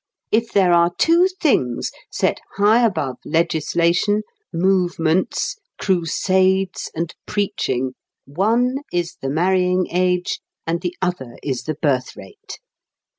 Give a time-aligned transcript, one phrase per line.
[0.31, 7.93] If there are two things set high above legislation, "movements," crusades, and preaching,
[8.25, 12.57] one is the marrying age and the other is the birth rate.